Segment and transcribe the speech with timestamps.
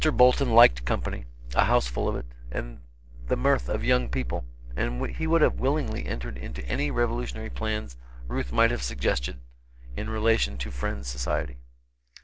[0.11, 2.79] Bolton liked company, a house full of it, and
[3.27, 4.43] the mirth of young people,
[4.75, 9.39] and he would have willingly entered into any revolutionary plans Ruth might have suggested
[9.95, 11.57] in relation to Friends' society.